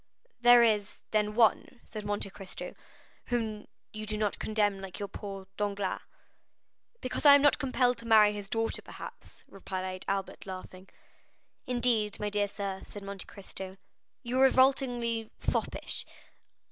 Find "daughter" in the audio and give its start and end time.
8.49-8.81